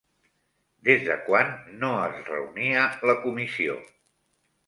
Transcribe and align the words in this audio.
Des 0.87 1.03
de 1.09 1.17
quan 1.25 1.51
no 1.83 1.91
es 2.07 2.17
reunia 2.31 2.87
la 3.11 3.17
comissió? 3.27 3.77